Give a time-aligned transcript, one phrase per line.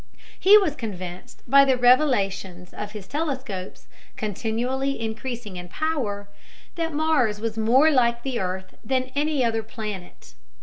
[0.39, 3.85] He was convinced by the revelations of his telescopes,
[4.17, 6.27] continually increasing in power,
[6.73, 10.33] that Mars was more like the earth than any other planet.